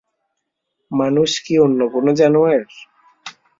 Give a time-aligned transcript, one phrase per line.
[0.91, 2.61] মানুষ কি অন্য কোন জানোয়ার?